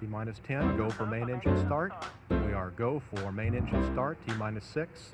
T 0.00 0.06
minus 0.06 0.40
10, 0.46 0.76
go 0.76 0.90
for 0.90 1.06
main 1.06 1.30
engine 1.30 1.58
start. 1.66 1.92
We 2.30 2.52
are 2.52 2.70
go 2.76 3.00
for 3.10 3.32
main 3.32 3.54
engine 3.54 3.82
start, 3.92 4.18
T 4.26 4.34
minus 4.34 4.64
6, 4.66 5.12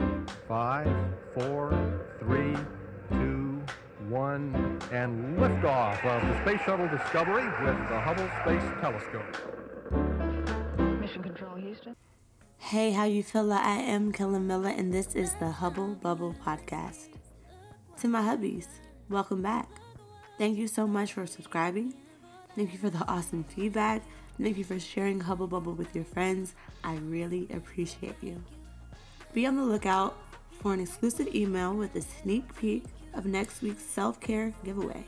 5, 0.48 0.88
4, 1.34 2.02
3, 2.20 2.56
2, 3.10 3.62
1, 4.08 4.78
and 4.92 5.38
liftoff 5.38 6.04
of 6.04 6.22
the 6.28 6.40
Space 6.42 6.64
Shuttle 6.64 6.88
Discovery 6.88 7.44
with 7.64 7.76
the 7.88 8.00
Hubble 8.00 8.28
Space 8.42 8.62
Telescope. 8.80 9.36
Mission 11.00 11.22
Control, 11.22 11.56
Houston. 11.56 11.96
Hey, 12.58 12.92
how 12.92 13.04
you 13.04 13.22
feel? 13.22 13.52
I 13.52 13.76
am 13.76 14.12
Kellen 14.12 14.46
Miller, 14.46 14.70
and 14.70 14.92
this 14.92 15.14
is 15.14 15.34
the 15.34 15.50
Hubble 15.50 15.94
Bubble 15.94 16.34
Podcast. 16.44 17.08
To 18.00 18.08
my 18.08 18.22
hubbies, 18.22 18.66
welcome 19.08 19.42
back. 19.42 19.68
Thank 20.38 20.58
you 20.58 20.66
so 20.66 20.86
much 20.86 21.12
for 21.12 21.26
subscribing. 21.26 21.94
Thank 22.54 22.72
you 22.72 22.78
for 22.78 22.90
the 22.90 23.04
awesome 23.08 23.44
feedback. 23.44 24.02
Thank 24.40 24.58
you 24.58 24.64
for 24.64 24.78
sharing 24.80 25.20
Hubble 25.20 25.46
Bubble 25.46 25.74
with 25.74 25.94
your 25.94 26.04
friends. 26.04 26.54
I 26.82 26.96
really 26.96 27.48
appreciate 27.52 28.16
you. 28.22 28.42
Be 29.32 29.46
on 29.46 29.56
the 29.56 29.62
lookout 29.62 30.16
for 30.60 30.72
an 30.74 30.80
exclusive 30.80 31.34
email 31.34 31.74
with 31.74 31.94
a 31.96 32.02
sneak 32.02 32.54
peek 32.56 32.84
of 33.14 33.26
next 33.26 33.62
week's 33.62 33.84
self 33.84 34.20
care 34.20 34.52
giveaway. 34.64 35.04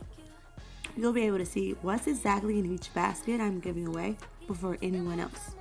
You'll 0.96 1.12
be 1.12 1.26
able 1.26 1.38
to 1.38 1.46
see 1.46 1.72
what's 1.82 2.06
exactly 2.06 2.58
in 2.58 2.72
each 2.72 2.92
basket 2.94 3.40
I'm 3.40 3.60
giving 3.60 3.86
away 3.86 4.16
before 4.46 4.78
anyone 4.82 5.20
else. 5.20 5.54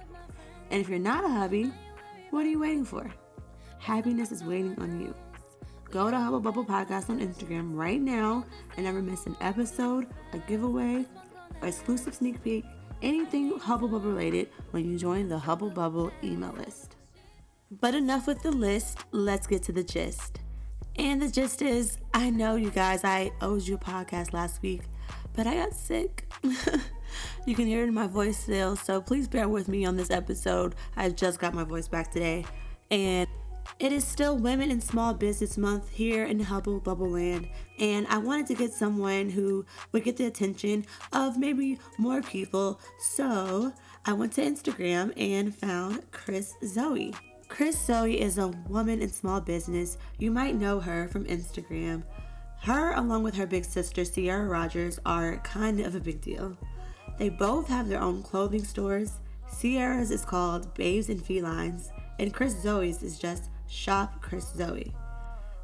And 0.69 0.81
if 0.81 0.89
you're 0.89 0.99
not 0.99 1.23
a 1.23 1.29
hubby, 1.29 1.71
what 2.31 2.45
are 2.45 2.49
you 2.49 2.59
waiting 2.59 2.85
for? 2.85 3.09
Happiness 3.79 4.31
is 4.31 4.43
waiting 4.43 4.77
on 4.79 4.99
you. 4.99 5.13
Go 5.89 6.09
to 6.09 6.17
Hubble 6.17 6.39
Bubble 6.39 6.65
Podcast 6.65 7.09
on 7.09 7.19
Instagram 7.19 7.75
right 7.75 8.01
now 8.01 8.45
and 8.75 8.85
never 8.85 9.01
miss 9.01 9.25
an 9.25 9.35
episode, 9.41 10.07
a 10.33 10.37
giveaway, 10.39 11.05
or 11.61 11.67
exclusive 11.67 12.15
sneak 12.15 12.43
peek, 12.43 12.65
anything 13.03 13.59
Hubble 13.59 13.87
Bubble 13.87 14.09
related 14.11 14.49
when 14.71 14.89
you 14.89 14.97
join 14.97 15.27
the 15.27 15.37
Hubble 15.37 15.69
Bubble 15.69 16.11
email 16.23 16.53
list. 16.53 16.95
But 17.69 17.93
enough 17.95 18.27
with 18.27 18.41
the 18.41 18.51
list, 18.51 18.99
let's 19.11 19.45
get 19.45 19.63
to 19.63 19.71
the 19.71 19.83
gist. 19.83 20.39
And 20.95 21.21
the 21.21 21.29
gist 21.29 21.61
is 21.61 21.97
I 22.13 22.29
know 22.29 22.55
you 22.55 22.69
guys, 22.69 23.03
I 23.03 23.31
owed 23.41 23.63
you 23.63 23.75
a 23.75 23.77
podcast 23.77 24.33
last 24.33 24.61
week, 24.61 24.81
but 25.33 25.47
I 25.47 25.55
got 25.55 25.73
sick. 25.73 26.31
you 27.45 27.55
can 27.55 27.67
hear 27.67 27.83
it 27.83 27.87
in 27.87 27.93
my 27.93 28.07
voice 28.07 28.37
still, 28.37 28.75
so 28.75 29.01
please 29.01 29.27
bear 29.27 29.49
with 29.49 29.67
me 29.67 29.85
on 29.85 29.97
this 29.97 30.11
episode. 30.11 30.75
I 30.95 31.09
just 31.09 31.39
got 31.39 31.53
my 31.53 31.63
voice 31.63 31.87
back 31.87 32.11
today. 32.11 32.45
And 32.91 33.27
it 33.79 33.91
is 33.91 34.05
still 34.05 34.37
Women 34.37 34.71
in 34.71 34.81
Small 34.81 35.13
Business 35.13 35.57
Month 35.57 35.89
here 35.89 36.25
in 36.25 36.39
Hubble 36.39 36.79
Bubble 36.79 37.09
Land, 37.09 37.49
and 37.79 38.07
I 38.07 38.17
wanted 38.17 38.47
to 38.47 38.55
get 38.55 38.71
someone 38.71 39.29
who 39.29 39.65
would 39.91 40.03
get 40.03 40.17
the 40.17 40.25
attention 40.25 40.85
of 41.11 41.37
maybe 41.37 41.79
more 41.97 42.21
people. 42.21 42.79
So 42.99 43.73
I 44.05 44.13
went 44.13 44.33
to 44.33 44.41
Instagram 44.41 45.13
and 45.17 45.55
found 45.55 46.09
Chris 46.11 46.53
Zoe. 46.65 47.13
Chris 47.49 47.79
Zoe 47.79 48.19
is 48.19 48.37
a 48.37 48.47
woman 48.67 49.01
in 49.01 49.11
small 49.11 49.41
business. 49.41 49.97
You 50.17 50.31
might 50.31 50.55
know 50.55 50.79
her 50.79 51.07
from 51.07 51.25
Instagram. 51.25 52.03
Her, 52.61 52.93
along 52.93 53.23
with 53.23 53.35
her 53.35 53.45
big 53.45 53.65
sister 53.65 54.05
Sierra 54.05 54.47
Rogers, 54.47 54.97
are 55.05 55.37
kind 55.37 55.81
of 55.81 55.95
a 55.95 55.99
big 55.99 56.21
deal. 56.21 56.57
They 57.17 57.29
both 57.29 57.67
have 57.67 57.89
their 57.89 58.01
own 58.01 58.23
clothing 58.23 58.63
stores. 58.63 59.19
Sierra's 59.47 60.11
is 60.11 60.25
called 60.25 60.73
Babes 60.73 61.09
and 61.09 61.23
Felines, 61.23 61.91
and 62.19 62.33
Chris 62.33 62.59
Zoe's 62.59 63.03
is 63.03 63.19
just 63.19 63.49
Shop 63.73 64.21
Chris 64.21 64.47
Zoe. 64.55 64.93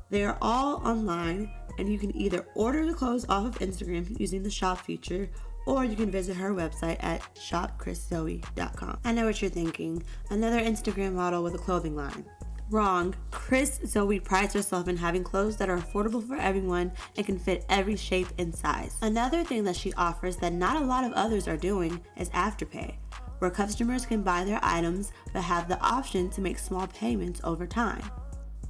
They 0.09 0.23
are 0.23 0.37
all 0.41 0.77
online, 0.77 1.51
and 1.77 1.87
you 1.87 1.99
can 1.99 2.15
either 2.17 2.45
order 2.55 2.85
the 2.85 2.93
clothes 2.93 3.25
off 3.29 3.45
of 3.45 3.59
Instagram 3.59 4.19
using 4.19 4.41
the 4.41 4.49
shop 4.49 4.79
feature, 4.79 5.29
or 5.67 5.85
you 5.85 5.95
can 5.95 6.09
visit 6.09 6.35
her 6.35 6.51
website 6.51 6.97
at 7.03 7.21
shopchriszoe.com. 7.35 8.99
I 9.05 9.11
know 9.11 9.25
what 9.25 9.41
you're 9.41 9.51
thinking 9.51 10.03
another 10.31 10.59
Instagram 10.59 11.13
model 11.13 11.43
with 11.43 11.53
a 11.53 11.59
clothing 11.59 11.95
line. 11.95 12.25
Wrong. 12.71 13.15
Chris 13.31 13.79
Zoe 13.85 14.19
prides 14.19 14.53
herself 14.53 14.87
in 14.87 14.97
having 14.97 15.23
clothes 15.23 15.57
that 15.57 15.69
are 15.69 15.77
affordable 15.77 16.27
for 16.27 16.35
everyone 16.35 16.91
and 17.15 17.25
can 17.25 17.37
fit 17.37 17.65
every 17.69 17.95
shape 17.95 18.27
and 18.37 18.53
size. 18.53 18.95
Another 19.01 19.43
thing 19.43 19.63
that 19.63 19.75
she 19.75 19.93
offers 19.93 20.35
that 20.37 20.53
not 20.53 20.81
a 20.81 20.85
lot 20.85 21.03
of 21.03 21.13
others 21.13 21.47
are 21.47 21.57
doing 21.57 21.99
is 22.17 22.29
Afterpay 22.29 22.95
where 23.39 23.49
customers 23.49 24.05
can 24.05 24.21
buy 24.21 24.43
their 24.43 24.59
items 24.61 25.11
but 25.33 25.41
have 25.41 25.67
the 25.67 25.79
option 25.81 26.29
to 26.29 26.41
make 26.41 26.59
small 26.59 26.87
payments 26.87 27.41
over 27.43 27.65
time. 27.65 28.03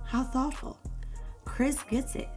How 0.06 0.24
thoughtful. 0.24 0.80
Chris 1.46 1.84
gets 1.84 2.16
it. 2.16 2.30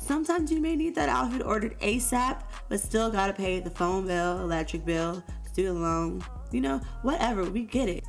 Sometimes 0.00 0.52
you 0.52 0.60
may 0.60 0.76
need 0.76 0.94
that 0.94 1.08
outfit 1.08 1.42
ordered 1.44 1.78
ASAP, 1.80 2.42
but 2.68 2.80
still 2.80 3.10
gotta 3.10 3.32
pay 3.32 3.60
the 3.60 3.70
phone 3.70 4.06
bill, 4.06 4.40
electric 4.40 4.84
bill, 4.84 5.22
student 5.44 5.80
loan, 5.80 6.22
you 6.52 6.60
know, 6.60 6.80
whatever, 7.02 7.44
we 7.44 7.64
get 7.64 7.88
it. 7.88 8.04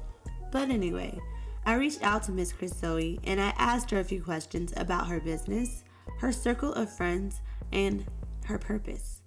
But 0.52 0.70
anyway, 0.70 1.18
I 1.66 1.76
reached 1.76 2.04
out 2.04 2.24
to 2.24 2.32
Miss 2.32 2.52
Chris 2.52 2.78
Zoe 2.78 3.20
and 3.24 3.40
I 3.40 3.54
asked 3.58 3.92
her 3.92 4.00
a 4.00 4.04
few 4.04 4.22
questions 4.22 4.74
about 4.78 5.08
her 5.08 5.20
business, 5.20 5.84
her 6.20 6.32
circle 6.32 6.74
of 6.74 6.92
friends, 6.92 7.42
and 7.72 8.06
her 8.46 8.58
purpose. 8.58 9.22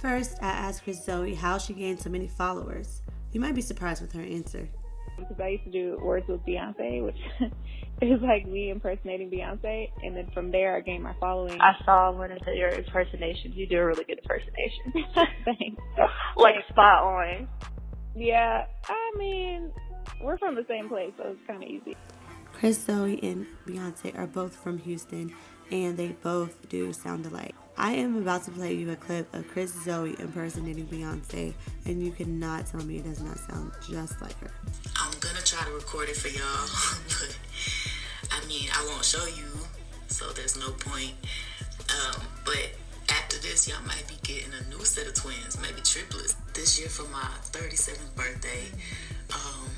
First, 0.00 0.38
I 0.42 0.48
asked 0.48 0.84
Chris 0.84 1.04
Zoe 1.04 1.34
how 1.34 1.58
she 1.58 1.74
gained 1.74 2.00
so 2.00 2.10
many 2.10 2.28
followers. 2.28 3.02
You 3.32 3.40
might 3.40 3.54
be 3.54 3.62
surprised 3.62 4.02
with 4.02 4.12
her 4.12 4.22
answer. 4.22 4.68
Because 5.18 5.40
I 5.40 5.48
used 5.48 5.64
to 5.64 5.70
do 5.70 5.98
words 6.02 6.26
with 6.28 6.40
Beyonce, 6.46 7.04
which 7.04 7.18
is 8.02 8.20
like 8.22 8.46
me 8.46 8.70
impersonating 8.70 9.30
Beyonce, 9.30 9.90
and 10.02 10.16
then 10.16 10.30
from 10.32 10.50
there 10.50 10.76
I 10.76 10.80
gained 10.80 11.02
my 11.02 11.14
following. 11.20 11.60
I 11.60 11.74
saw 11.84 12.10
one 12.10 12.32
of 12.32 12.38
your 12.54 12.70
impersonations. 12.70 13.54
You 13.54 13.66
do 13.66 13.78
a 13.78 13.86
really 13.86 14.04
good 14.04 14.18
impersonation. 14.18 14.92
Thanks. 15.44 15.82
like 16.36 16.54
spot 16.70 17.02
on. 17.02 17.48
Yeah, 18.16 18.64
I 18.88 19.12
mean, 19.16 19.70
we're 20.22 20.38
from 20.38 20.54
the 20.54 20.64
same 20.68 20.88
place, 20.88 21.12
so 21.16 21.28
it's 21.28 21.40
kind 21.46 21.62
of 21.62 21.68
easy. 21.68 21.96
Chris 22.52 22.84
Zoe 22.84 23.20
and 23.22 23.46
Beyonce 23.66 24.18
are 24.18 24.26
both 24.26 24.56
from 24.56 24.78
Houston, 24.78 25.32
and 25.70 25.96
they 25.96 26.08
both 26.08 26.68
do 26.68 26.92
sound 26.92 27.26
alike. 27.26 27.54
I 27.80 27.92
am 27.92 28.18
about 28.18 28.44
to 28.44 28.50
play 28.50 28.74
you 28.74 28.90
a 28.90 28.96
clip 28.96 29.32
of 29.32 29.48
Chris 29.48 29.72
Zoe 29.84 30.14
impersonating 30.18 30.86
Beyonce, 30.88 31.54
and 31.86 32.04
you 32.04 32.12
cannot 32.12 32.66
tell 32.66 32.84
me 32.84 32.98
it 32.98 33.04
does 33.04 33.22
not 33.22 33.38
sound 33.38 33.72
just 33.90 34.20
like 34.20 34.38
her. 34.40 34.50
I'm 34.96 35.18
gonna 35.18 35.40
try 35.40 35.64
to 35.64 35.72
record 35.72 36.10
it 36.10 36.16
for 36.16 36.28
y'all, 36.28 36.68
but 37.08 37.38
I 38.30 38.46
mean, 38.46 38.68
I 38.76 38.84
won't 38.86 39.02
show 39.02 39.24
you, 39.24 39.48
so 40.08 40.28
there's 40.32 40.58
no 40.58 40.72
point. 40.72 41.14
Um, 41.88 42.20
but 42.44 42.68
after 43.08 43.38
this, 43.38 43.66
y'all 43.66 43.82
might 43.86 44.04
be 44.06 44.16
getting 44.24 44.52
a 44.52 44.68
new 44.68 44.84
set 44.84 45.06
of 45.06 45.14
twins, 45.14 45.58
maybe 45.62 45.80
triplets. 45.80 46.34
This 46.52 46.78
year 46.78 46.90
for 46.90 47.08
my 47.08 47.32
37th 47.48 48.14
birthday, 48.14 48.68
um, 49.32 49.70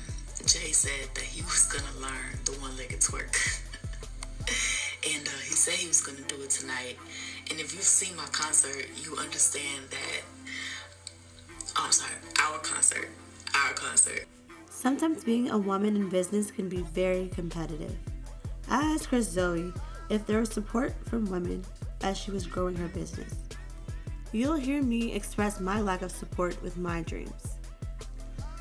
Jay 0.45 0.73
said 0.73 1.07
that 1.15 1.23
he 1.23 1.41
was 1.43 1.71
gonna 1.71 2.01
learn 2.01 2.35
the 2.43 2.51
one-legged 2.59 2.99
twerk. 2.99 3.31
and 5.07 5.25
uh, 5.25 5.31
he 5.47 5.55
said 5.55 5.75
he 5.75 5.87
was 5.87 6.01
gonna 6.01 6.27
do 6.27 6.35
it 6.43 6.49
tonight. 6.49 6.97
And 7.51 7.59
if 7.59 7.73
you've 7.73 7.83
seen 7.83 8.15
my 8.15 8.25
concert, 8.31 8.87
you 9.03 9.15
understand 9.17 9.85
that. 9.91 10.21
Oh, 11.77 11.83
I'm 11.85 11.91
sorry, 11.91 12.13
our 12.41 12.59
concert, 12.59 13.09
our 13.55 13.73
concert. 13.73 14.25
Sometimes 14.69 15.23
being 15.23 15.49
a 15.49 15.57
woman 15.57 15.95
in 15.95 16.09
business 16.09 16.51
can 16.51 16.69
be 16.69 16.81
very 16.81 17.29
competitive. 17.29 17.95
I 18.69 18.93
asked 18.93 19.09
Chris 19.09 19.29
Zoe 19.29 19.73
if 20.09 20.25
there 20.25 20.39
was 20.39 20.49
support 20.49 20.93
from 21.05 21.25
women 21.29 21.63
as 22.01 22.17
she 22.17 22.31
was 22.31 22.45
growing 22.45 22.75
her 22.75 22.87
business. 22.89 23.33
You'll 24.31 24.55
hear 24.55 24.81
me 24.81 25.13
express 25.13 25.59
my 25.59 25.79
lack 25.79 26.01
of 26.01 26.11
support 26.11 26.61
with 26.63 26.77
my 26.77 27.01
dreams. 27.03 27.57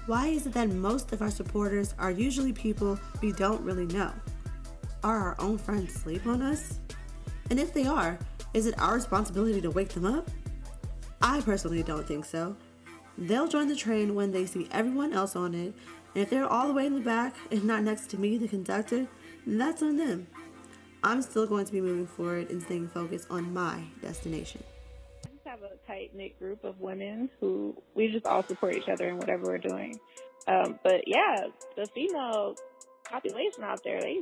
Why 0.06 0.28
is 0.28 0.46
it 0.46 0.52
that 0.52 0.68
most 0.68 1.12
of 1.12 1.22
our 1.22 1.30
supporters 1.30 1.94
are 1.98 2.10
usually 2.10 2.52
people 2.52 2.98
we 3.20 3.32
don't 3.32 3.62
really 3.62 3.86
know? 3.86 4.12
Are 5.02 5.18
our 5.18 5.36
own 5.38 5.58
friends 5.58 5.94
sleep 5.94 6.26
on 6.26 6.42
us? 6.42 6.78
And 7.50 7.58
if 7.58 7.72
they 7.72 7.86
are, 7.86 8.18
is 8.54 8.66
it 8.66 8.78
our 8.78 8.94
responsibility 8.94 9.60
to 9.60 9.70
wake 9.70 9.90
them 9.90 10.04
up? 10.04 10.30
I 11.20 11.40
personally 11.40 11.82
don't 11.82 12.06
think 12.06 12.24
so. 12.24 12.56
They'll 13.16 13.48
join 13.48 13.68
the 13.68 13.76
train 13.76 14.14
when 14.14 14.32
they 14.32 14.46
see 14.46 14.68
everyone 14.72 15.12
else 15.12 15.36
on 15.36 15.54
it, 15.54 15.74
and 16.14 16.22
if 16.22 16.30
they're 16.30 16.46
all 16.46 16.68
the 16.68 16.74
way 16.74 16.86
in 16.86 16.94
the 16.94 17.00
back 17.00 17.34
and 17.50 17.64
not 17.64 17.82
next 17.82 18.10
to 18.10 18.18
me, 18.18 18.38
the 18.38 18.48
conductor, 18.48 19.06
that's 19.46 19.82
on 19.82 19.96
them. 19.96 20.26
I'm 21.04 21.22
still 21.22 21.46
going 21.46 21.66
to 21.66 21.72
be 21.72 21.80
moving 21.80 22.06
forward 22.06 22.50
and 22.50 22.62
staying 22.62 22.88
focused 22.88 23.28
on 23.30 23.52
my 23.52 23.82
destination. 24.00 24.62
I 25.24 25.28
just 25.30 25.46
have 25.46 25.62
a 25.62 25.86
tight 25.86 26.14
knit 26.14 26.38
group 26.38 26.64
of 26.64 26.80
women 26.80 27.28
who 27.40 27.76
we 27.94 28.08
just 28.08 28.26
all 28.26 28.42
support 28.44 28.76
each 28.76 28.88
other 28.88 29.08
in 29.08 29.18
whatever 29.18 29.44
we're 29.44 29.58
doing. 29.58 29.98
Um, 30.46 30.78
but 30.84 31.06
yeah, 31.06 31.46
the 31.76 31.86
female 31.86 32.56
population 33.04 33.64
out 33.64 33.82
there, 33.84 34.00
they 34.00 34.20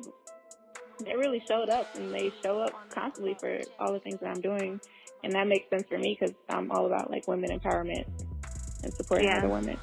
they 1.07 1.17
really 1.17 1.43
showed 1.49 1.69
up 1.69 1.95
and 1.97 2.13
they 2.13 2.33
show 2.43 2.61
up 2.61 2.73
constantly 2.91 3.37
for 3.39 3.61
all 3.79 3.93
the 3.93 4.01
things 4.01 4.19
that 4.21 4.29
I'm 4.29 4.41
doing. 4.41 4.81
And 5.23 5.33
that 5.35 5.47
makes 5.47 5.69
sense 5.69 5.85
for 5.89 5.99
me 5.99 6.17
because 6.19 6.35
I'm 6.49 6.71
all 6.71 6.87
about 6.87 7.11
like 7.11 7.29
women 7.29 7.51
empowerment 7.51 8.05
and 8.83 8.95
supporting 8.95 9.29
yeah. 9.29 9.39
other 9.39 9.49
women. 9.49 9.77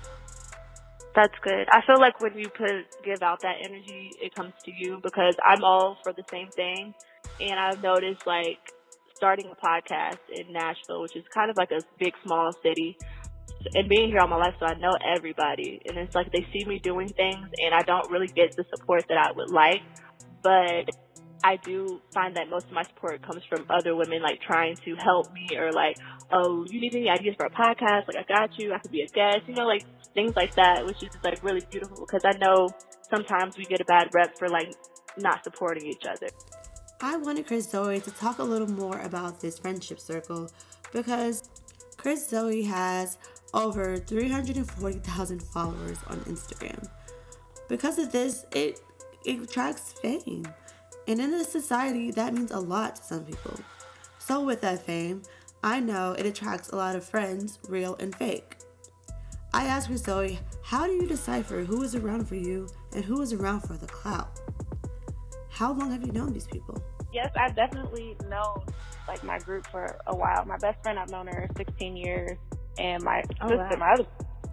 That's 1.15 1.33
good. 1.41 1.67
I 1.71 1.81
feel 1.85 1.99
like 1.99 2.21
when 2.21 2.37
you 2.37 2.47
put 2.47 2.69
give 3.03 3.23
out 3.23 3.41
that 3.41 3.55
energy, 3.63 4.11
it 4.21 4.35
comes 4.35 4.53
to 4.65 4.71
you 4.71 4.99
because 5.01 5.35
I'm 5.43 5.63
all 5.63 5.97
for 6.03 6.13
the 6.13 6.23
same 6.29 6.49
thing, 6.49 6.93
and 7.41 7.59
I've 7.59 7.81
noticed 7.81 8.27
like 8.27 8.59
starting 9.15 9.51
a 9.51 9.55
podcast 9.55 10.19
in 10.31 10.53
Nashville, 10.53 11.01
which 11.01 11.15
is 11.15 11.23
kind 11.33 11.49
of 11.49 11.57
like 11.57 11.71
a 11.71 11.81
big 11.99 12.13
small 12.23 12.51
city. 12.61 12.97
and 13.73 13.89
being 13.89 14.09
here 14.09 14.19
all 14.19 14.27
my 14.27 14.37
life, 14.37 14.53
so 14.59 14.67
I 14.67 14.75
know 14.75 14.93
everybody. 15.15 15.81
And 15.87 15.97
it's 15.97 16.13
like 16.13 16.31
they 16.31 16.45
see 16.53 16.65
me 16.65 16.77
doing 16.77 17.09
things, 17.09 17.47
and 17.65 17.73
I 17.73 17.81
don't 17.81 18.11
really 18.11 18.27
get 18.27 18.55
the 18.55 18.63
support 18.75 19.05
that 19.09 19.17
I 19.17 19.31
would 19.31 19.49
like. 19.49 19.81
But 20.43 20.89
I 21.43 21.57
do 21.57 22.01
find 22.13 22.35
that 22.35 22.49
most 22.49 22.65
of 22.65 22.71
my 22.71 22.83
support 22.83 23.21
comes 23.21 23.43
from 23.49 23.65
other 23.69 23.95
women, 23.95 24.21
like 24.21 24.41
trying 24.41 24.75
to 24.85 24.95
help 24.95 25.31
me, 25.33 25.57
or 25.57 25.71
like, 25.71 25.97
oh, 26.31 26.65
you 26.69 26.81
need 26.81 26.95
any 26.95 27.09
ideas 27.09 27.35
for 27.37 27.45
a 27.45 27.51
podcast? 27.51 28.07
Like, 28.07 28.17
I 28.17 28.23
got 28.27 28.57
you. 28.57 28.73
I 28.73 28.79
could 28.79 28.91
be 28.91 29.01
a 29.01 29.07
guest. 29.07 29.47
You 29.47 29.55
know, 29.55 29.65
like 29.65 29.83
things 30.13 30.35
like 30.35 30.55
that, 30.55 30.85
which 30.85 31.01
is 31.03 31.09
like 31.23 31.43
really 31.43 31.61
beautiful 31.69 32.05
because 32.05 32.23
I 32.25 32.37
know 32.37 32.69
sometimes 33.09 33.57
we 33.57 33.65
get 33.65 33.81
a 33.81 33.85
bad 33.85 34.09
rep 34.13 34.37
for 34.37 34.49
like 34.49 34.73
not 35.17 35.43
supporting 35.43 35.85
each 35.85 36.05
other. 36.09 36.27
I 37.01 37.17
wanted 37.17 37.45
Chris 37.45 37.69
Zoe 37.69 37.99
to 37.99 38.11
talk 38.11 38.39
a 38.39 38.43
little 38.43 38.69
more 38.69 38.99
about 39.01 39.39
this 39.39 39.59
friendship 39.59 39.99
circle 39.99 40.49
because 40.91 41.49
Chris 41.95 42.27
Zoe 42.27 42.63
has 42.63 43.17
over 43.53 43.97
340,000 43.97 45.43
followers 45.43 45.97
on 46.07 46.17
Instagram. 46.21 46.89
Because 47.67 47.99
of 47.99 48.11
this, 48.11 48.45
it, 48.51 48.81
it 49.25 49.41
attracts 49.41 49.93
fame. 49.93 50.45
And 51.07 51.19
in 51.21 51.31
this 51.31 51.49
society, 51.49 52.11
that 52.11 52.33
means 52.33 52.51
a 52.51 52.59
lot 52.59 52.97
to 52.97 53.03
some 53.03 53.23
people. 53.23 53.57
So, 54.19 54.43
with 54.43 54.61
that 54.61 54.85
fame, 54.85 55.21
I 55.63 55.79
know 55.79 56.11
it 56.13 56.25
attracts 56.25 56.69
a 56.69 56.75
lot 56.75 56.95
of 56.95 57.03
friends, 57.03 57.59
real 57.69 57.95
and 57.95 58.13
fake. 58.13 58.57
I 59.53 59.65
asked 59.65 59.87
Chris 59.87 60.03
Zoe, 60.03 60.39
how 60.63 60.85
do 60.85 60.91
you 60.93 61.07
decipher 61.07 61.63
who 61.63 61.81
is 61.81 61.95
around 61.95 62.27
for 62.27 62.35
you 62.35 62.67
and 62.93 63.03
who 63.03 63.21
is 63.21 63.31
around 63.33 63.61
for 63.61 63.73
the 63.73 63.87
clout? 63.87 64.39
How 65.49 65.71
long 65.71 65.91
have 65.91 66.05
you 66.05 66.11
known 66.11 66.33
these 66.33 66.45
people? 66.45 66.81
Yes, 67.13 67.31
I've 67.35 67.55
definitely 67.55 68.17
known 68.29 68.65
like 69.07 69.23
my 69.23 69.39
group 69.39 69.65
for 69.67 69.97
a 70.07 70.15
while. 70.15 70.45
My 70.45 70.57
best 70.57 70.83
friend, 70.83 70.99
I've 70.99 71.09
known 71.09 71.27
her 71.27 71.47
16 71.55 71.95
years, 71.95 72.37
and 72.77 73.01
my 73.01 73.23
Oh, 73.41 73.47
sister, 73.47 73.57
wow. 73.57 73.75
my 73.79 73.93
other 73.93 74.05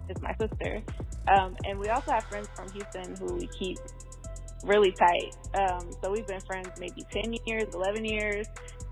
is 0.09 0.21
my 0.21 0.33
sister. 0.39 0.81
Um, 1.27 1.55
and 1.65 1.77
we 1.77 1.89
also 1.89 2.11
have 2.11 2.23
friends 2.23 2.47
from 2.55 2.71
Houston 2.71 3.15
who 3.17 3.35
we 3.35 3.47
keep 3.47 3.77
really 4.65 4.91
tight. 4.91 5.35
Um, 5.53 5.89
so 6.01 6.11
we've 6.11 6.27
been 6.27 6.41
friends 6.41 6.69
maybe 6.79 7.05
10 7.11 7.35
years, 7.45 7.73
11 7.73 8.05
years. 8.05 8.47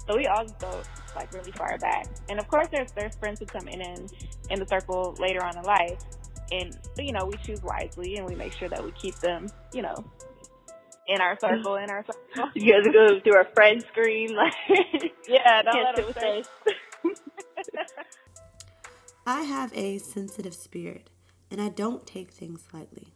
So 0.07 0.17
we 0.17 0.27
all 0.27 0.45
go 0.59 0.81
like 1.15 1.33
really 1.33 1.51
far 1.51 1.77
back. 1.77 2.07
And 2.29 2.39
of 2.39 2.47
course, 2.47 2.67
there's 2.71 2.91
there's 2.91 3.15
friends 3.15 3.39
who 3.39 3.45
come 3.45 3.67
in 3.67 3.81
and 3.81 4.11
in 4.49 4.59
the 4.59 4.67
circle 4.67 5.15
later 5.19 5.43
on 5.43 5.57
in 5.57 5.63
life, 5.63 5.99
and 6.51 6.77
you 6.97 7.13
know 7.13 7.25
we 7.25 7.37
choose 7.37 7.61
wisely 7.61 8.17
and 8.17 8.25
we 8.25 8.35
make 8.35 8.53
sure 8.53 8.67
that 8.67 8.83
we 8.83 8.91
keep 8.91 9.15
them, 9.15 9.47
you 9.73 9.81
know, 9.81 9.95
in 11.07 11.21
our 11.21 11.37
circle, 11.39 11.75
in 11.75 11.89
our 11.89 12.05
circle. 12.05 12.49
You 12.55 12.73
guys 12.73 12.91
go 12.91 13.19
through 13.21 13.41
a 13.41 13.45
friend 13.53 13.83
screen, 13.91 14.35
like 14.35 14.53
Yeah, 15.27 15.61
don't 15.61 15.73
can't 15.73 15.97
let 15.97 16.15
them 16.15 16.45
with 17.03 17.17
I 19.25 19.43
have 19.43 19.71
a 19.73 19.99
sensitive 19.99 20.53
spirit 20.53 21.09
and 21.49 21.61
I 21.61 21.69
don't 21.69 22.05
take 22.05 22.31
things 22.31 22.67
lightly. 22.73 23.12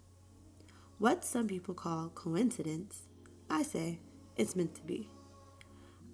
What 0.99 1.23
some 1.23 1.47
people 1.47 1.75
call 1.75 2.09
coincidence, 2.15 3.03
I 3.51 3.61
say 3.61 3.99
it's 4.35 4.55
meant 4.55 4.73
to 4.75 4.81
be. 4.81 5.07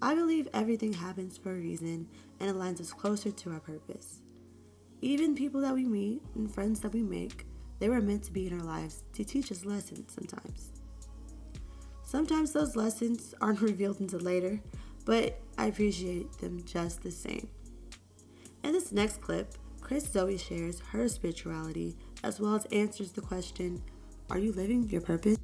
I 0.02 0.14
believe 0.14 0.46
everything 0.52 0.92
happens 0.92 1.38
for 1.38 1.52
a 1.52 1.58
reason 1.58 2.06
and 2.38 2.50
aligns 2.50 2.82
us 2.82 2.92
closer 2.92 3.30
to 3.30 3.52
our 3.52 3.60
purpose. 3.60 4.20
Even 5.00 5.34
people 5.34 5.62
that 5.62 5.72
we 5.72 5.86
meet 5.86 6.20
and 6.34 6.52
friends 6.52 6.80
that 6.80 6.92
we 6.92 7.02
make, 7.02 7.46
they 7.78 7.88
were 7.88 8.02
meant 8.02 8.24
to 8.24 8.32
be 8.32 8.46
in 8.46 8.60
our 8.60 8.66
lives 8.66 9.04
to 9.14 9.24
teach 9.24 9.50
us 9.50 9.64
lessons 9.64 10.12
sometimes. 10.12 10.72
Sometimes 12.02 12.52
those 12.52 12.76
lessons 12.76 13.34
aren't 13.40 13.60
revealed 13.62 14.00
until 14.00 14.20
later, 14.20 14.60
but 15.06 15.40
I 15.56 15.66
appreciate 15.66 16.30
them 16.38 16.62
just 16.66 17.02
the 17.02 17.10
same. 17.10 17.48
In 18.62 18.72
this 18.72 18.92
next 18.92 19.22
clip, 19.22 19.54
Chris 19.80 20.06
Zoe 20.06 20.36
shares 20.36 20.80
her 20.90 21.08
spirituality 21.08 21.96
as 22.22 22.38
well 22.38 22.54
as 22.54 22.66
answers 22.66 23.12
the 23.12 23.22
question 23.22 23.82
Are 24.30 24.38
you 24.38 24.52
living 24.52 24.88
your 24.90 25.00
purpose? 25.00 25.36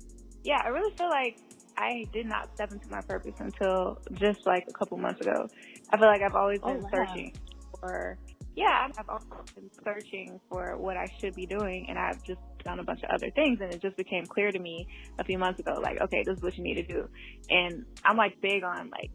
yeah, 0.43 0.61
I 0.65 0.69
really 0.69 0.95
feel 0.97 1.09
like 1.11 1.37
I 1.77 2.07
did 2.13 2.27
not 2.27 2.49
step 2.55 2.73
into 2.73 2.89
my 2.91 3.03
purpose 3.03 3.35
until 3.39 3.99
just 4.15 4.47
like 4.47 4.67
a 4.69 4.73
couple 4.73 4.97
months 4.99 5.21
ago. 5.21 5.49
I 5.91 5.99
feel 5.99 6.07
like 6.07 6.23
I've 6.23 6.35
always 6.35 6.61
Oh, 6.63 6.73
been 6.73 6.83
wow. 6.83 6.91
searching 6.91 7.33
for, 7.79 8.17
yeah, 8.57 8.89
I've 8.99 9.09
always 9.09 9.51
been 9.55 9.71
searching 9.85 10.41
for 10.49 10.77
what 10.77 10.97
I 10.97 11.11
should 11.21 11.35
be 11.35 11.47
doing, 11.47 11.87
and 11.89 11.99
I've 11.99 12.23
just 12.25 12.41
done 12.65 12.79
a 12.81 12.85
bunch 12.85 13.03
of 13.03 13.11
other 13.11 13.31
things, 13.31 13.61
and 13.61 13.73
it 13.73 13.81
just 13.83 13.97
became 13.97 14.27
clear 14.27 14.51
to 14.51 14.59
me 14.59 14.87
a 15.19 15.25
few 15.25 15.39
months 15.39 15.61
ago, 15.61 15.79
like, 15.83 16.01
okay, 16.01 16.23
this 16.25 16.37
is 16.37 16.43
what 16.43 16.57
you 16.57 16.65
need 16.65 16.75
to 16.75 16.83
do. 16.87 17.09
And 17.51 17.85
I'm 18.05 18.17
like 18.17 18.41
big 18.41 18.63
on 18.65 18.91
like 18.91 19.11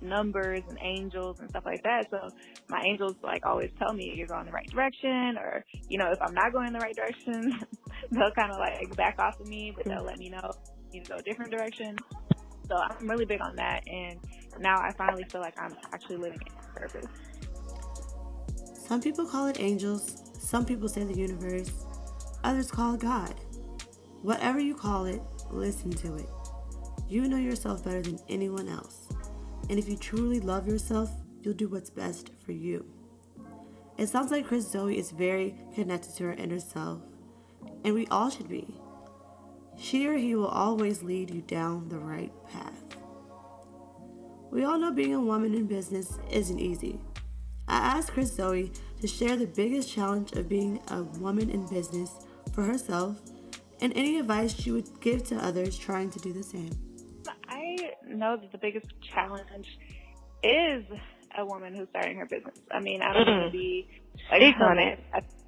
numbers 0.00 0.62
and 0.68 0.78
angels 0.82 1.36
and 1.40 1.48
stuff 1.50 1.64
like 1.64 1.82
that. 1.84 2.08
So 2.10 2.30
my 2.68 2.82
angels 2.84 3.16
like 3.22 3.46
always 3.46 3.70
tell 3.78 3.92
me 3.92 4.12
you're 4.16 4.26
going 4.26 4.46
the 4.46 4.52
right 4.52 4.68
direction, 4.70 5.38
or 5.38 5.64
you 5.88 5.98
know, 5.98 6.12
if 6.12 6.20
I'm 6.20 6.34
not 6.34 6.52
going 6.52 6.72
the 6.72 6.80
right 6.80 6.94
direction, 6.96 7.60
they'll 8.10 8.30
kind 8.32 8.52
of 8.52 8.58
like 8.58 8.94
back 8.96 9.18
off 9.18 9.40
of 9.40 9.48
me, 9.48 9.72
but 9.74 9.84
they'll 9.84 10.04
let 10.04 10.18
me 10.18 10.28
know 10.28 10.52
you 10.92 11.00
need 11.00 11.04
to 11.06 11.12
go 11.12 11.18
a 11.18 11.22
different 11.22 11.50
direction. 11.50 11.96
So 12.68 12.76
I'm 12.76 13.08
really 13.08 13.24
big 13.24 13.40
on 13.40 13.56
that, 13.56 13.86
and 13.86 14.18
now 14.58 14.78
I 14.78 14.92
finally 14.92 15.24
feel 15.24 15.40
like 15.40 15.60
I'm 15.60 15.76
actually 15.92 16.16
living 16.16 16.40
in 16.46 16.52
purpose. 16.74 17.06
Some 18.86 19.00
people 19.00 19.26
call 19.26 19.46
it 19.48 19.60
angels, 19.60 20.22
some 20.38 20.64
people 20.64 20.88
say 20.88 21.04
the 21.04 21.16
universe, 21.16 21.70
others 22.42 22.70
call 22.70 22.94
it 22.94 23.00
God. 23.00 23.34
Whatever 24.22 24.60
you 24.60 24.74
call 24.74 25.04
it, 25.04 25.20
listen 25.50 25.90
to 25.90 26.16
it. 26.16 26.28
You 27.08 27.28
know 27.28 27.36
yourself 27.36 27.84
better 27.84 28.00
than 28.00 28.18
anyone 28.28 28.68
else. 28.68 29.08
And 29.68 29.78
if 29.78 29.88
you 29.88 29.96
truly 29.96 30.40
love 30.40 30.66
yourself, 30.66 31.10
you'll 31.42 31.54
do 31.54 31.68
what's 31.68 31.90
best 31.90 32.30
for 32.44 32.52
you. 32.52 32.86
It 33.96 34.08
sounds 34.08 34.30
like 34.30 34.46
Chris 34.46 34.70
Zoe 34.70 34.98
is 34.98 35.10
very 35.10 35.54
connected 35.74 36.14
to 36.16 36.24
her 36.24 36.32
inner 36.32 36.58
self, 36.58 37.00
and 37.84 37.94
we 37.94 38.06
all 38.08 38.30
should 38.30 38.48
be. 38.48 38.74
She 39.76 40.06
or 40.06 40.14
he 40.14 40.34
will 40.34 40.46
always 40.46 41.02
lead 41.02 41.30
you 41.30 41.42
down 41.42 41.88
the 41.88 41.98
right 41.98 42.32
path. 42.52 42.84
We 44.50 44.64
all 44.64 44.78
know 44.78 44.92
being 44.92 45.14
a 45.14 45.20
woman 45.20 45.54
in 45.54 45.66
business 45.66 46.18
isn't 46.30 46.60
easy. 46.60 47.00
I 47.66 47.76
asked 47.76 48.12
Chris 48.12 48.34
Zoe 48.34 48.70
to 49.00 49.06
share 49.06 49.36
the 49.36 49.46
biggest 49.46 49.90
challenge 49.90 50.32
of 50.32 50.48
being 50.48 50.80
a 50.88 51.02
woman 51.02 51.50
in 51.50 51.66
business 51.66 52.10
for 52.52 52.62
herself 52.62 53.20
and 53.80 53.92
any 53.96 54.18
advice 54.18 54.54
she 54.54 54.70
would 54.70 54.88
give 55.00 55.24
to 55.24 55.36
others 55.36 55.76
trying 55.76 56.10
to 56.10 56.18
do 56.20 56.32
the 56.32 56.42
same. 56.42 56.70
I 57.48 57.92
know 58.06 58.36
that 58.36 58.52
the 58.52 58.58
biggest 58.58 58.86
challenge 59.02 59.78
is 60.42 60.84
a 61.36 61.44
woman 61.44 61.74
who's 61.74 61.88
starting 61.90 62.16
her 62.18 62.26
business. 62.26 62.58
I 62.70 62.80
mean, 62.80 63.02
I 63.02 63.12
don't 63.12 63.26
want 63.26 63.52
to 63.52 63.58
mm-hmm. 63.58 63.58
be 63.58 63.88
like 64.30 64.56
on 64.60 64.78
it. 64.78 65.00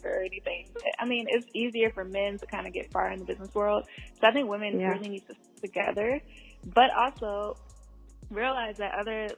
Or 0.05 0.21
anything. 0.23 0.67
I 0.99 1.05
mean, 1.07 1.27
it's 1.29 1.47
easier 1.55 1.91
for 1.91 2.05
men 2.05 2.39
to 2.39 2.47
kind 2.47 2.67
of 2.67 2.73
get 2.73 2.91
far 2.93 3.11
in 3.11 3.21
the 3.21 3.25
business 3.25 3.55
world. 3.55 3.85
So 4.21 4.27
I 4.29 4.33
think 4.33 4.49
women 4.49 4.79
Yeah. 4.79 4.93
really 4.93 5.09
need 5.09 5.27
to 5.29 5.35
stick 5.35 5.73
together, 5.73 6.21
but 6.75 6.91
also 6.97 7.57
realize 8.31 8.77
that 8.79 8.95
other 8.95 9.33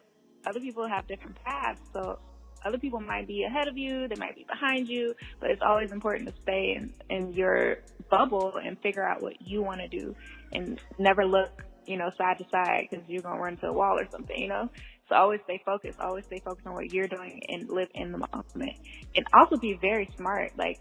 other 0.46 0.60
people 0.60 0.86
have 0.88 1.06
different 1.06 1.36
paths. 1.44 1.80
So 1.92 2.18
other 2.64 2.78
people 2.78 3.00
might 3.00 3.26
be 3.26 3.44
ahead 3.44 3.68
of 3.68 3.76
you, 3.76 4.08
they 4.08 4.16
might 4.16 4.34
be 4.34 4.44
behind 4.44 4.88
you, 4.88 5.14
but 5.40 5.50
it's 5.50 5.62
always 5.62 5.90
important 5.92 6.28
to 6.28 6.34
stay 6.42 6.74
in, 6.76 6.92
in 7.08 7.32
your 7.32 7.78
bubble 8.10 8.54
and 8.62 8.78
figure 8.80 9.02
out 9.06 9.22
what 9.22 9.40
you 9.42 9.62
want 9.62 9.80
to 9.80 9.88
do 9.88 10.14
and 10.52 10.80
never 10.98 11.24
look, 11.24 11.62
you 11.86 11.96
know, 11.96 12.10
side 12.16 12.38
to 12.38 12.46
side 12.50 12.88
because 12.90 13.04
you're 13.08 13.22
going 13.22 13.36
to 13.36 13.40
run 13.42 13.52
into 13.54 13.66
a 13.66 13.72
wall 13.72 13.98
or 13.98 14.06
something, 14.10 14.38
you 14.40 14.48
know? 14.48 14.68
So 15.08 15.16
always 15.16 15.40
stay 15.44 15.62
focused, 15.64 15.98
always 16.00 16.24
stay 16.26 16.40
focused 16.44 16.66
on 16.66 16.74
what 16.74 16.92
you're 16.92 17.08
doing 17.08 17.42
and 17.48 17.68
live 17.68 17.88
in 17.94 18.12
the 18.12 18.18
moment. 18.18 18.76
And 19.16 19.26
also 19.32 19.56
be 19.56 19.78
very 19.80 20.10
smart. 20.16 20.52
Like, 20.56 20.80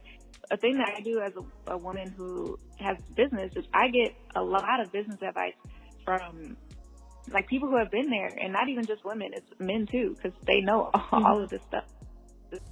a 0.52 0.58
thing 0.58 0.78
that 0.78 0.90
I 0.96 1.02
do 1.02 1.20
as 1.20 1.34
a, 1.36 1.74
a 1.74 1.78
woman 1.78 2.14
who 2.16 2.58
has 2.80 2.98
business 3.16 3.52
is 3.56 3.66
I 3.74 3.90
get 3.90 4.14
a 4.36 4.42
lot 4.42 4.80
of 4.80 4.92
business 4.92 5.22
advice 5.22 5.54
from 6.06 6.56
like 7.34 7.48
people 7.48 7.68
who 7.70 7.78
have 7.78 7.92
been 7.92 8.10
there 8.10 8.32
and 8.40 8.54
not 8.54 8.70
even 8.70 8.86
just 8.86 9.04
women, 9.04 9.32
it's 9.34 9.48
men 9.60 9.86
too, 9.86 10.16
because 10.16 10.38
they 10.46 10.62
know 10.62 10.90
all 10.94 11.02
mm-hmm. 11.02 11.44
of 11.44 11.50
this 11.50 11.62
stuff. 11.68 11.84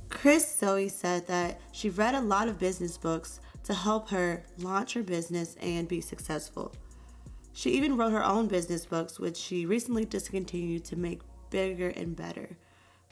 Chris 0.10 0.58
Zoe 0.58 0.88
said 0.88 1.28
that 1.28 1.60
she 1.74 1.90
read 1.90 2.16
a 2.16 2.22
lot 2.22 2.48
of 2.48 2.58
business 2.58 2.98
books 2.98 3.42
to 3.64 3.74
help 3.74 4.10
her 4.10 4.46
launch 4.58 4.94
her 4.94 5.04
business 5.04 5.58
and 5.60 5.88
be 5.88 6.00
successful. 6.00 6.74
She 7.52 7.72
even 7.72 7.98
wrote 7.98 8.12
her 8.12 8.24
own 8.24 8.48
business 8.48 8.86
books, 8.86 9.20
which 9.20 9.36
she 9.36 9.66
recently 9.66 10.06
discontinued 10.06 10.86
to 10.86 10.96
make 10.96 11.22
bigger 11.50 11.90
and 11.90 12.16
better. 12.16 12.58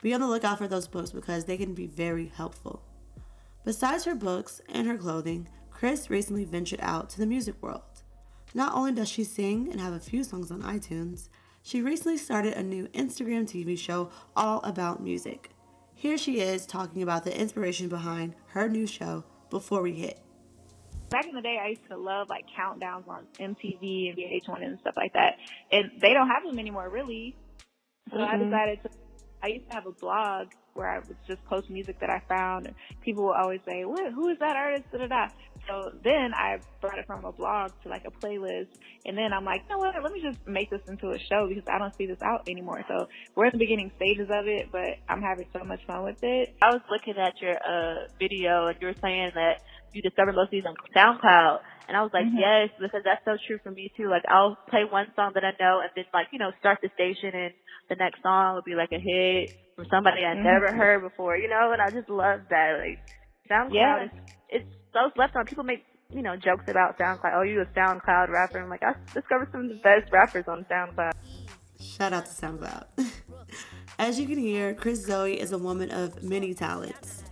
Be 0.02 0.14
on 0.14 0.22
the 0.22 0.28
lookout 0.28 0.58
for 0.58 0.68
those 0.68 0.88
books 0.88 1.12
because 1.12 1.46
they 1.46 1.58
can 1.58 1.74
be 1.74 1.88
very 1.88 2.32
helpful. 2.36 2.82
Besides 3.64 4.04
her 4.06 4.16
books 4.16 4.62
and 4.68 4.88
her 4.88 4.98
clothing, 4.98 5.48
Chris 5.72 6.10
recently 6.10 6.44
ventured 6.44 6.82
out 6.82 7.10
to 7.12 7.18
the 7.18 7.26
music 7.26 7.56
world. 7.62 7.82
Not 8.54 8.74
only 8.74 8.92
does 8.92 9.10
she 9.10 9.24
sing 9.24 9.70
and 9.72 9.80
have 9.80 9.94
a 9.94 10.00
few 10.00 10.24
songs 10.24 10.52
on 10.52 10.62
iTunes, 10.62 11.30
she 11.62 11.82
recently 11.82 12.18
started 12.18 12.54
a 12.54 12.64
new 12.64 12.88
Instagram 12.90 13.44
TV 13.46 13.78
show 13.78 14.10
all 14.36 14.60
about 14.64 15.02
music. 15.02 15.50
Here 15.96 16.18
she 16.18 16.42
is 16.42 16.66
talking 16.66 17.02
about 17.02 17.24
the 17.24 17.40
inspiration 17.40 17.88
behind 17.88 18.36
her 18.48 18.68
new 18.68 18.86
show, 18.86 19.24
Before 19.50 19.82
We 19.82 19.94
Hit. 19.94 20.20
Back 21.10 21.28
in 21.28 21.36
the 21.36 21.42
day, 21.42 21.60
I 21.64 21.70
used 21.70 21.88
to 21.90 21.96
love 21.96 22.28
like 22.28 22.46
countdowns 22.50 23.08
on 23.08 23.26
MTV 23.40 24.10
and 24.10 24.18
VH1 24.18 24.66
and 24.66 24.80
stuff 24.80 24.96
like 24.98 25.14
that, 25.14 25.38
and 25.72 25.92
they 26.02 26.14
don't 26.14 26.28
have 26.28 26.44
them 26.44 26.60
anymore, 26.60 26.90
really. 26.90 27.36
So 28.12 28.20
I 28.22 28.38
Mhm. 28.38 28.46
decided 28.46 28.82
to 28.84 28.90
I 29.44 29.48
used 29.48 29.68
to 29.70 29.76
have 29.76 29.86
a 29.86 29.92
blog 29.92 30.48
where 30.74 30.90
I 30.90 31.00
would 31.00 31.18
just 31.28 31.44
post 31.46 31.70
music 31.70 32.00
that 32.00 32.10
I 32.10 32.22
found. 32.30 32.68
And 32.68 32.76
people 33.02 33.26
would 33.26 33.36
always 33.36 33.60
say, 33.66 33.84
"What? 33.86 34.12
Who 34.14 34.30
is 34.30 34.40
that 34.40 34.56
artist?" 34.56 34.86
Da 34.92 35.00
da 35.00 35.08
da. 35.08 35.28
So 35.68 35.92
then 36.04 36.34
I 36.34 36.60
brought 36.82 36.98
it 36.98 37.06
from 37.06 37.26
a 37.26 37.32
blog 37.32 37.72
to 37.84 37.90
like 37.90 38.04
a 38.06 38.12
playlist, 38.12 38.70
and 39.06 39.18
then 39.18 39.34
I'm 39.34 39.46
like, 39.46 39.64
you 39.64 39.76
know 39.76 39.80
what? 39.80 39.96
Let 40.02 40.12
me 40.14 40.22
just 40.22 40.40
make 40.48 40.70
this 40.70 40.82
into 40.88 41.12
a 41.12 41.20
show 41.20 41.48
because 41.48 41.64
I 41.68 41.78
don't 41.78 41.96
see 41.98 42.06
this 42.08 42.22
out 42.22 42.48
anymore. 42.48 42.84
So 42.88 43.08
we're 43.36 43.46
in 43.48 43.52
the 43.54 43.60
beginning 43.60 43.92
stages 43.96 44.30
of 44.32 44.48
it, 44.48 44.72
but 44.72 44.98
I'm 45.10 45.22
having 45.22 45.46
so 45.54 45.64
much 45.64 45.82
fun 45.86 46.04
with 46.04 46.18
it. 46.24 46.56
I 46.62 46.72
was 46.72 46.82
looking 46.90 47.18
at 47.18 47.42
your 47.42 47.56
uh 47.58 48.08
video 48.20 48.68
and 48.68 48.78
you 48.82 48.88
were 48.88 48.96
saying 49.02 49.32
that 49.36 49.62
you 49.94 50.02
discover 50.02 50.34
most 50.34 50.46
of 50.48 50.52
these 50.52 50.66
on 50.66 50.76
SoundCloud. 50.96 51.60
And 51.88 51.98
I 51.98 52.02
was 52.02 52.12
like, 52.14 52.26
Mhm. 52.26 52.40
yes, 52.40 52.70
because 52.80 53.04
that's 53.04 53.24
so 53.26 53.38
true 53.46 53.60
for 53.64 53.72
me 53.72 53.92
too. 53.96 54.10
Like 54.10 54.24
I'll 54.28 54.56
play 54.70 54.84
one 54.86 55.08
song 55.16 55.32
that 55.36 55.44
I 55.44 55.52
know 55.60 55.80
and 55.82 55.90
then 55.96 56.06
like, 56.14 56.28
you 56.32 56.40
know, 56.40 56.52
start 56.60 56.80
the 56.82 56.90
station 56.96 57.32
and 57.34 57.54
the 57.90 57.96
next 57.96 58.22
song 58.22 58.56
will 58.56 58.62
be 58.64 58.76
like 58.76 58.92
a 58.92 59.00
hit 59.00 59.52
from 59.76 59.86
somebody 59.92 60.24
I 60.26 60.36
Mhm. 60.36 60.44
never 60.44 60.72
heard 60.72 61.02
before, 61.02 61.38
you 61.38 61.50
know, 61.50 61.72
and 61.72 61.82
I 61.82 61.90
just 61.90 62.10
love 62.10 62.42
that. 62.50 62.80
Like 62.80 63.00
SoundCloud 63.50 63.74
Yeah. 63.74 64.04
is 64.06 64.12
it's 64.50 64.66
so 64.94 65.10
slept 65.16 65.36
on. 65.36 65.46
People 65.46 65.64
make, 65.66 65.84
you 66.10 66.22
know, 66.22 66.36
jokes 66.38 66.66
about 66.68 66.98
SoundCloud. 66.98 67.34
Oh, 67.36 67.42
you 67.42 67.60
a 67.62 67.66
SoundCloud 67.66 68.30
rapper. 68.30 68.60
I'm 68.60 68.70
like, 68.70 68.84
I 68.84 68.94
discovered 69.14 69.52
some 69.52 69.62
of 69.66 69.70
the 69.70 69.76
best 69.84 70.12
rappers 70.12 70.48
on 70.48 70.64
SoundCloud. 70.66 71.12
Shout 71.82 72.14
out 72.14 72.26
to 72.28 72.32
SoundCloud. 72.32 72.86
As 74.00 74.20
you 74.20 74.26
can 74.28 74.38
hear, 74.38 74.74
Chris 74.74 75.06
Zoe 75.06 75.40
is 75.40 75.52
a 75.52 75.58
woman 75.58 75.92
of 75.92 76.24
many 76.24 76.54
talents. 76.54 77.24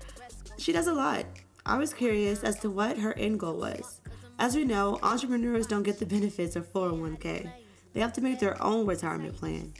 She 0.57 0.71
does 0.73 0.87
a 0.87 0.93
lot. 0.93 1.25
I 1.71 1.77
was 1.77 1.93
curious 1.93 2.43
as 2.43 2.59
to 2.59 2.69
what 2.69 2.97
her 2.97 3.13
end 3.17 3.39
goal 3.39 3.55
was. 3.55 4.01
As 4.37 4.57
we 4.57 4.65
know, 4.65 4.99
entrepreneurs 5.01 5.67
don't 5.67 5.83
get 5.83 5.99
the 5.99 6.05
benefits 6.05 6.57
of 6.57 6.67
401k. 6.73 7.49
They 7.93 8.01
have 8.01 8.11
to 8.11 8.21
make 8.21 8.41
their 8.41 8.61
own 8.61 8.85
retirement 8.85 9.37
plan. 9.37 9.71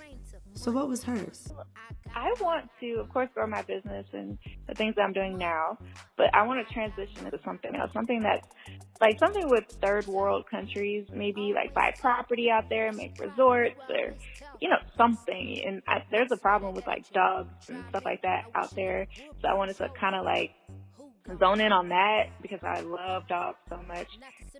So 0.53 0.71
what 0.71 0.87
was 0.87 1.03
hers? 1.03 1.51
I 2.15 2.33
want 2.39 2.69
to, 2.79 2.93
of 2.93 3.09
course, 3.09 3.27
grow 3.33 3.45
my 3.45 3.61
business 3.63 4.05
and 4.13 4.37
the 4.69 4.73
things 4.73 4.95
that 4.95 5.01
I'm 5.01 5.11
doing 5.11 5.37
now, 5.37 5.77
but 6.15 6.33
I 6.33 6.43
want 6.43 6.65
to 6.65 6.73
transition 6.73 7.25
into 7.25 7.39
something 7.43 7.75
else, 7.75 7.91
something 7.91 8.21
that's 8.21 8.47
like 9.01 9.19
something 9.19 9.49
with 9.49 9.65
third 9.81 10.07
world 10.07 10.45
countries, 10.49 11.07
maybe 11.13 11.51
like 11.53 11.73
buy 11.73 11.93
property 11.99 12.49
out 12.49 12.69
there, 12.69 12.93
make 12.93 13.19
resorts 13.19 13.81
or, 13.89 14.13
you 14.61 14.69
know, 14.69 14.77
something. 14.95 15.61
And 15.65 15.81
I, 15.89 16.05
there's 16.09 16.31
a 16.31 16.37
problem 16.37 16.73
with 16.73 16.87
like 16.87 17.11
dogs 17.11 17.69
and 17.69 17.83
stuff 17.89 18.05
like 18.05 18.21
that 18.21 18.45
out 18.55 18.73
there. 18.75 19.07
So 19.41 19.49
I 19.49 19.55
wanted 19.55 19.75
to 19.77 19.89
kind 19.99 20.15
of 20.15 20.23
like 20.23 20.51
zone 21.39 21.61
in 21.61 21.71
on 21.71 21.89
that 21.89 22.29
because 22.41 22.59
I 22.63 22.81
love 22.81 23.27
dogs 23.27 23.57
so 23.69 23.79
much. 23.87 24.07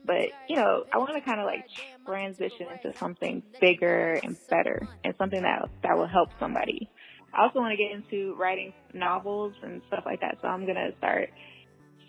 But, 0.06 0.30
you 0.48 0.56
know, 0.56 0.84
I 0.91 0.98
want 0.98 1.15
to 1.15 1.22
kind 1.22 1.39
of 1.39 1.46
like 1.46 1.65
transition 2.06 2.68
into 2.72 2.98
something 2.98 3.44
bigger 3.60 4.20
and 4.24 4.36
better 4.50 4.88
and 5.03 5.13
something 5.18 5.41
that, 5.41 5.70
that 5.84 5.98
will 5.98 6.08
help 6.08 6.30
somebody. 6.39 6.89
I 7.34 7.44
also 7.44 7.60
want 7.60 7.72
to 7.72 7.77
get 7.77 7.91
into 7.91 8.36
writing 8.36 8.74
novels 8.94 9.53
and 9.63 9.82
stuff 9.88 10.03
like 10.06 10.22
that. 10.22 10.38
So 10.41 10.48
I'm 10.48 10.65
going 10.65 10.75
to 10.75 10.91
start 10.98 11.30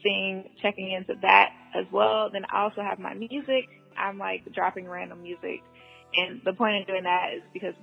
seeing, 0.03 0.49
checking 0.61 0.91
into 0.91 1.15
that 1.23 1.51
as 1.75 1.87
well. 1.93 2.31
Then 2.33 2.45
I 2.51 2.63
also 2.63 2.83
have 2.83 2.99
my 2.99 3.15
music. 3.15 3.69
I'm 3.97 4.19
like 4.19 4.43
dropping 4.53 4.89
random 4.89 5.23
music. 5.23 5.63
And 6.15 6.41
the 6.45 6.53
point 6.53 6.81
of 6.81 6.87
doing 6.87 7.05
that 7.05 7.35
is 7.37 7.43
because 7.53 7.75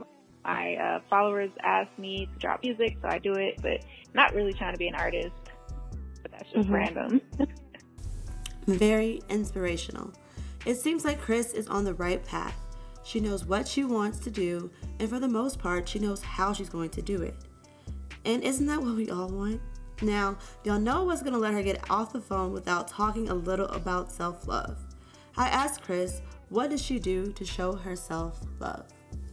my 0.43 0.75
uh, 0.75 0.99
followers 1.09 1.51
ask 1.63 1.89
me 1.97 2.27
to 2.33 2.39
drop 2.39 2.63
music, 2.63 2.97
so 3.01 3.07
I 3.07 3.19
do 3.19 3.33
it, 3.33 3.61
but 3.61 3.83
not 4.13 4.33
really 4.33 4.53
trying 4.53 4.73
to 4.73 4.79
be 4.79 4.87
an 4.87 4.95
artist. 4.95 5.33
That's 6.39 6.51
just 6.51 6.69
Mhm. 6.69 6.73
random. 6.73 7.21
Very 8.67 9.21
inspirational. 9.29 10.11
It 10.65 10.75
seems 10.75 11.03
like 11.05 11.19
Chris 11.21 11.53
is 11.53 11.67
on 11.67 11.83
the 11.83 11.93
right 11.95 12.23
path. 12.25 12.55
She 13.03 13.19
knows 13.19 13.45
what 13.45 13.67
she 13.67 13.83
wants 13.83 14.19
to 14.19 14.31
do, 14.31 14.69
and 14.99 15.09
for 15.09 15.19
the 15.19 15.27
most 15.27 15.57
part, 15.59 15.87
she 15.87 15.99
knows 15.99 16.21
how 16.21 16.53
she's 16.53 16.69
going 16.69 16.91
to 16.91 17.01
do 17.01 17.21
it. 17.21 17.35
And 18.25 18.43
isn't 18.43 18.67
that 18.67 18.81
what 18.81 18.95
we 18.95 19.09
all 19.09 19.29
want? 19.29 19.61
Now, 20.01 20.37
y'all 20.63 20.79
know 20.79 21.03
what's 21.05 21.23
gonna 21.23 21.37
let 21.37 21.53
her 21.53 21.63
get 21.63 21.89
off 21.89 22.13
the 22.13 22.21
phone 22.21 22.53
without 22.53 22.87
talking 22.87 23.29
a 23.29 23.33
little 23.33 23.67
about 23.67 24.11
self 24.11 24.47
love. 24.47 24.77
I 25.35 25.47
asked 25.49 25.81
Chris, 25.81 26.21
what 26.49 26.69
does 26.69 26.81
she 26.81 26.99
do 26.99 27.31
to 27.33 27.45
show 27.45 27.73
herself 27.73 28.39
love? 28.59 28.85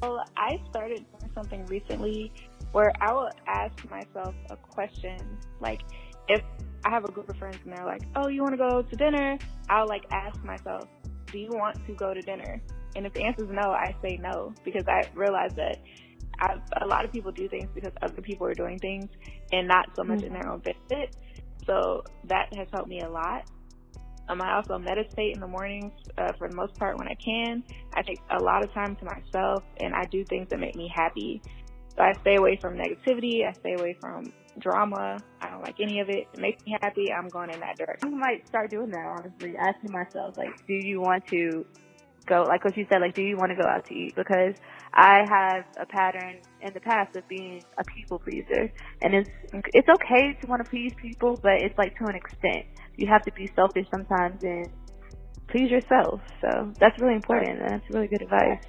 Well, 0.03 0.25
I 0.37 0.61
started 0.71 1.05
doing 1.19 1.33
something 1.35 1.67
recently 1.67 2.33
where 2.73 2.93
I 3.01 3.13
will 3.13 3.31
ask 3.47 3.89
myself 3.91 4.35
a 4.51 4.57
question. 4.57 5.19
Like, 5.61 5.83
if 6.29 6.43
I 6.85 6.91
have 6.91 7.05
a 7.05 7.11
group 7.11 7.29
of 7.29 7.37
friends 7.37 7.59
and 7.65 7.77
they're 7.77 7.85
like, 7.85 8.03
oh, 8.15 8.29
you 8.29 8.43
want 8.43 8.55
to 8.55 8.59
go 8.59 8.83
to 8.83 8.97
dinner? 8.97 9.39
I'll 9.69 9.89
like 9.89 10.05
ask 10.11 10.43
myself, 10.45 10.89
do 11.33 11.39
you 11.39 11.51
want 11.51 11.85
to 11.87 11.95
go 11.95 12.15
to 12.15 12.21
dinner? 12.23 12.61
And 12.95 13.07
if 13.07 13.13
the 13.13 13.25
answer 13.25 13.45
is 13.45 13.51
no, 13.51 13.71
I 13.73 13.95
say 14.03 14.19
no 14.23 14.55
because 14.65 14.85
I 14.89 15.03
realize 15.15 15.53
that 15.57 15.79
I, 16.41 16.57
a 16.83 16.87
lot 16.87 17.05
of 17.05 17.13
people 17.13 17.33
do 17.33 17.49
things 17.49 17.69
because 17.75 17.93
other 18.03 18.23
people 18.23 18.47
are 18.47 18.55
doing 18.55 18.79
things 18.79 19.09
and 19.53 19.67
not 19.67 19.91
so 19.97 20.05
much 20.05 20.23
in 20.23 20.33
their 20.33 20.49
own 20.49 20.61
benefit. 20.61 21.17
So 21.67 22.05
that 22.25 22.55
has 22.55 22.69
helped 22.73 22.89
me 22.89 23.01
a 23.01 23.09
lot. 23.09 23.51
Um, 24.29 24.43
I 24.43 24.57
also 24.57 24.79
meditate 24.79 25.35
in 25.35 25.41
the 25.41 25.47
mornings 25.47 25.93
uh, 26.19 26.33
for 26.39 26.49
the 26.49 26.57
most 26.57 26.75
part 26.75 26.99
when 26.99 27.09
I 27.09 27.15
can. 27.15 27.63
I 27.95 28.03
take 28.03 28.21
a 28.31 28.43
lot 28.43 28.65
of 28.65 28.73
time 28.73 28.97
to 28.97 29.05
myself 29.05 29.63
and 29.79 29.95
I 29.95 30.05
do 30.05 30.25
things 30.25 30.49
that 30.51 30.59
make 30.59 30.75
me 30.75 30.91
happy. 30.93 31.43
So 31.97 32.03
I 32.03 32.13
stay 32.21 32.37
away 32.37 32.59
from 32.61 32.77
negativity. 32.77 33.47
I 33.49 33.53
stay 33.53 33.75
away 33.75 33.97
from 34.01 34.33
drama. 34.59 35.19
I 35.41 35.51
don't 35.51 35.63
like 35.63 35.81
any 35.81 36.01
of 36.01 36.09
it. 36.09 36.29
It 36.33 36.41
makes 36.41 36.65
me 36.65 36.77
happy. 36.81 37.13
I'm 37.13 37.29
going 37.29 37.51
in 37.51 37.61
that 37.61 37.77
direction. 37.79 38.15
I 38.15 38.17
might 38.17 38.47
start 38.47 38.71
doing 38.71 38.91
that, 38.91 39.07
honestly. 39.07 39.55
Asking 39.57 39.93
myself, 39.93 40.37
like, 40.37 40.67
do 40.67 40.75
you 40.75 41.01
want 41.01 41.27
to 41.29 41.65
go, 42.27 42.43
like 42.43 42.65
what 42.65 42.77
you 42.77 42.87
said, 42.91 43.01
like, 43.01 43.15
do 43.15 43.23
you 43.23 43.37
want 43.37 43.51
to 43.51 43.57
go 43.57 43.67
out 43.67 43.87
to 43.87 43.95
eat? 43.95 44.15
Because 44.15 44.55
I 44.93 45.25
have 45.29 45.65
a 45.81 45.87
pattern 45.87 46.41
in 46.61 46.73
the 46.75 46.81
past 46.81 47.17
of 47.17 47.27
being 47.29 47.63
a 47.79 47.85
people 47.85 48.19
pleaser. 48.19 48.71
And 49.03 49.15
it's, 49.15 49.31
it's 49.53 49.89
okay 49.89 50.37
to 50.41 50.47
want 50.47 50.65
to 50.65 50.71
please 50.71 50.93
people, 51.01 51.39
but 51.43 51.63
it's 51.63 51.77
like 51.79 51.97
to 51.99 52.05
an 52.07 52.17
extent. 52.17 52.67
You 52.97 53.07
have 53.09 53.23
to 53.23 53.33
be 53.33 53.51
selfish 53.55 53.87
sometimes 53.91 54.43
and 54.43 54.69
please 55.49 55.71
yourself. 55.71 56.21
So 56.41 56.73
that's 56.79 57.01
really 57.01 57.15
important. 57.15 57.61
And 57.61 57.71
that's 57.71 57.91
really 57.91 58.09
good 58.09 58.23
advice. 58.23 58.65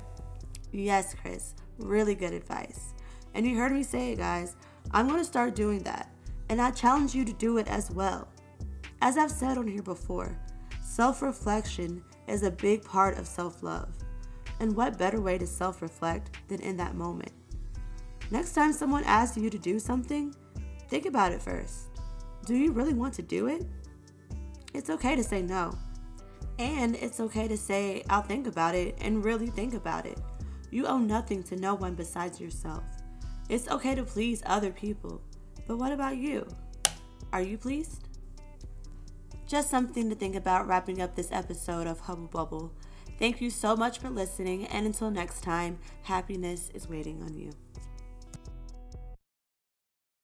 Yes, 0.72 1.16
Chris, 1.22 1.56
really 1.80 2.14
good 2.16 2.34
advice. 2.34 2.94
And 3.38 3.46
you 3.46 3.56
heard 3.56 3.72
me 3.72 3.84
say 3.84 4.14
it, 4.14 4.18
guys. 4.18 4.56
I'm 4.90 5.08
going 5.08 5.20
to 5.20 5.24
start 5.24 5.54
doing 5.54 5.84
that. 5.84 6.10
And 6.50 6.60
I 6.60 6.72
challenge 6.72 7.14
you 7.14 7.24
to 7.24 7.34
do 7.34 7.60
it 7.60 7.68
as 7.68 7.92
well. 7.92 8.28
As 9.00 9.16
I've 9.16 9.30
said 9.30 9.60
on 9.60 9.68
here 9.68 9.84
before, 9.84 10.36
self 10.82 11.22
reflection 11.22 12.04
is 12.28 12.42
a 12.42 12.50
big 12.50 12.84
part 12.84 13.16
of 13.20 13.28
self 13.28 13.62
love. 13.62 13.90
And 14.60 14.76
what 14.76 14.98
better 14.98 15.22
way 15.22 15.38
to 15.38 15.46
self 15.46 15.84
reflect 15.84 16.32
than 16.48 16.62
in 16.62 16.78
that 16.78 16.96
moment? 16.96 17.32
Next 18.32 18.54
time 18.54 18.74
someone 18.74 19.04
asks 19.04 19.38
you 19.38 19.52
to 19.52 19.60
do 19.60 19.78
something, 19.78 20.34
think 20.90 21.06
about 21.06 21.32
it 21.32 21.42
first. 21.42 21.90
Do 22.48 22.56
you 22.56 22.72
really 22.72 22.96
want 22.96 23.14
to 23.16 23.22
do 23.22 23.46
it? 23.46 23.68
It's 24.74 24.90
okay 24.90 25.16
to 25.16 25.24
say 25.24 25.44
no. 25.44 25.78
And 26.58 26.96
it's 26.96 27.20
okay 27.20 27.48
to 27.48 27.56
say, 27.56 28.04
I'll 28.10 28.24
think 28.24 28.48
about 28.48 28.74
it 28.74 28.98
and 29.00 29.24
really 29.24 29.48
think 29.48 29.76
about 29.76 30.08
it. 30.08 30.18
You 30.72 30.88
owe 30.88 30.98
nothing 30.98 31.44
to 31.44 31.56
no 31.56 31.76
one 31.76 31.94
besides 31.94 32.42
yourself. 32.42 32.84
It's 33.50 33.70
okay 33.70 33.96
to 33.96 34.04
please 34.04 34.44
other 34.46 34.72
people, 34.72 35.22
but 35.68 35.78
what 35.78 35.94
about 35.94 36.18
you? 36.18 36.46
Are 37.32 37.42
you 37.42 37.58
pleased? 37.58 38.04
Just 39.48 39.70
something 39.70 40.10
to 40.10 40.16
think 40.16 40.36
about 40.36 40.68
wrapping 40.68 41.02
up 41.02 41.16
this 41.16 41.32
episode 41.32 41.88
of 41.88 42.02
Hubble 42.02 42.28
Bubble. 42.28 42.74
Thank 43.18 43.40
you 43.40 43.50
so 43.50 43.74
much 43.76 44.00
for 44.00 44.10
listening, 44.10 44.66
and 44.66 44.86
until 44.86 45.10
next 45.10 45.44
time, 45.44 45.80
happiness 46.04 46.70
is 46.74 46.90
waiting 46.90 47.24
on 47.24 47.34
you. 47.34 47.52